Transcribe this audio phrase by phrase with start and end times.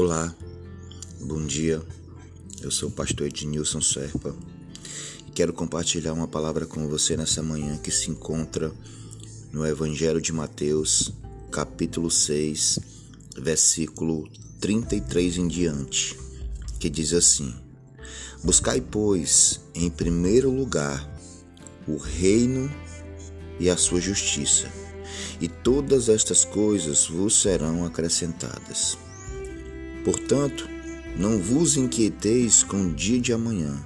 [0.00, 0.32] Olá,
[1.22, 1.82] bom dia.
[2.62, 4.32] Eu sou o pastor Ednilson Serpa
[5.26, 8.72] e quero compartilhar uma palavra com você nessa manhã que se encontra
[9.50, 11.12] no Evangelho de Mateus,
[11.50, 12.78] capítulo 6,
[13.38, 14.28] versículo
[14.60, 16.16] 33 em diante,
[16.78, 17.52] que diz assim:
[18.44, 21.12] Buscai, pois, em primeiro lugar
[21.88, 22.70] o reino
[23.58, 24.70] e a sua justiça,
[25.40, 28.96] e todas estas coisas vos serão acrescentadas.
[30.08, 30.66] Portanto,
[31.18, 33.78] não vos inquieteis com o dia de amanhã,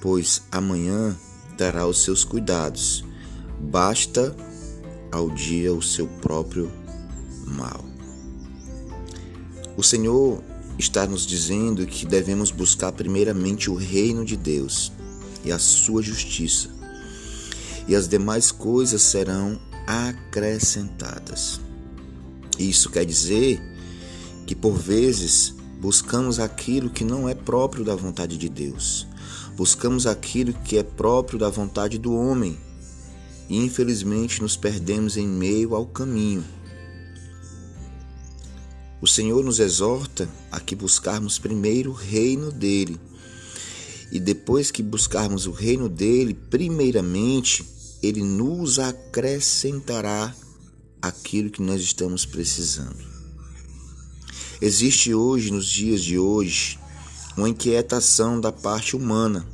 [0.00, 1.14] pois amanhã
[1.54, 3.04] terá os seus cuidados.
[3.60, 4.34] Basta
[5.12, 6.72] ao dia o seu próprio
[7.44, 7.84] mal.
[9.76, 10.42] O Senhor
[10.78, 14.90] está nos dizendo que devemos buscar primeiramente o reino de Deus
[15.44, 16.70] e a sua justiça,
[17.86, 21.60] e as demais coisas serão acrescentadas.
[22.58, 23.76] Isso quer dizer
[24.48, 29.06] que por vezes buscamos aquilo que não é próprio da vontade de Deus.
[29.54, 32.58] Buscamos aquilo que é próprio da vontade do homem.
[33.46, 36.42] E infelizmente nos perdemos em meio ao caminho.
[39.02, 42.98] O Senhor nos exorta a que buscarmos primeiro o reino dele.
[44.10, 47.66] E depois que buscarmos o reino dele, primeiramente,
[48.02, 50.34] ele nos acrescentará
[51.02, 53.17] aquilo que nós estamos precisando.
[54.60, 56.78] Existe hoje, nos dias de hoje,
[57.36, 59.46] uma inquietação da parte humana,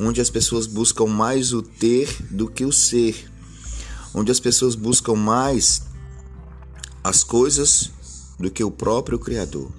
[0.00, 3.30] onde as pessoas buscam mais o ter do que o ser,
[4.12, 5.82] onde as pessoas buscam mais
[7.04, 7.90] as coisas
[8.38, 9.70] do que o próprio Criador.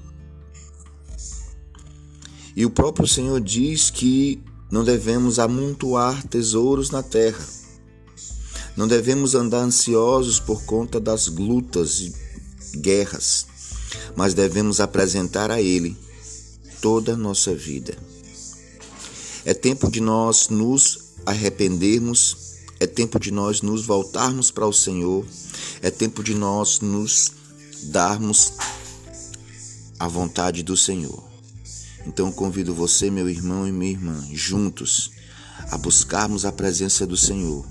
[2.56, 7.46] E o próprio Senhor diz que não devemos amontoar tesouros na terra.
[8.78, 12.14] Não devemos andar ansiosos por conta das lutas e
[12.80, 13.48] guerras,
[14.16, 15.98] mas devemos apresentar a Ele
[16.82, 17.98] toda a nossa vida.
[19.46, 25.26] É tempo de nós nos arrependermos, é tempo de nós nos voltarmos para o Senhor,
[25.82, 27.32] é tempo de nós nos
[27.84, 28.54] darmos
[30.00, 31.24] a vontade do Senhor.
[32.06, 35.12] Então convido você, meu irmão e minha irmã, juntos
[35.72, 37.66] a buscarmos a presença do Senhor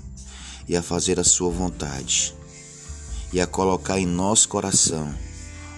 [0.67, 2.33] e a fazer a sua vontade
[3.31, 5.13] e a colocar em nosso coração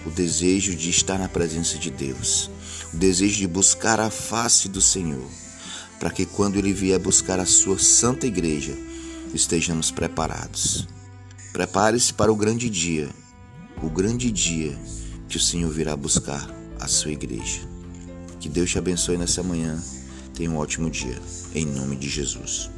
[0.06, 2.48] o desejo de estar na presença de Deus,
[2.94, 5.28] o desejo de buscar a face do Senhor,
[5.98, 8.74] para que quando ele vier buscar a sua santa igreja,
[9.34, 10.86] estejamos preparados.
[11.52, 13.08] Prepare-se para o grande dia,
[13.82, 14.78] o grande dia
[15.28, 17.60] que o Senhor virá buscar a sua igreja.
[18.38, 19.82] Que Deus te abençoe nessa manhã.
[20.34, 21.20] Tenha um ótimo dia.
[21.54, 22.70] Em nome de Jesus.